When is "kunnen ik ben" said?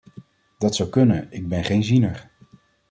0.89-1.63